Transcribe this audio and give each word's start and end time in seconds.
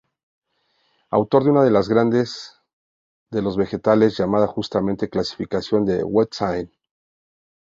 Autor 1.11 1.43
de 1.43 1.51
una 1.51 1.61
de 1.63 1.69
las 1.69 1.87
grandes 1.87 2.59
de 3.29 3.43
los 3.43 3.55
vegetales, 3.55 4.17
llamada 4.17 4.47
justamente 4.47 5.09
clasificación 5.11 5.85
de 5.85 6.03
Wettstein. 6.03 6.73